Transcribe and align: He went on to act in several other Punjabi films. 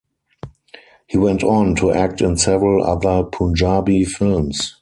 He 1.05 1.15
went 1.19 1.43
on 1.43 1.75
to 1.75 1.91
act 1.91 2.21
in 2.21 2.35
several 2.35 2.81
other 2.83 3.21
Punjabi 3.23 4.03
films. 4.03 4.75